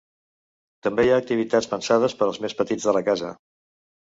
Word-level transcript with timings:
També 0.87 1.05
hi 1.07 1.11
ha 1.15 1.19
activitats 1.23 1.69
pensades 1.75 2.17
per 2.23 2.27
als 2.29 2.41
més 2.47 2.57
petits 2.63 2.89
de 2.89 2.97
la 2.99 3.05
casa. 3.11 3.31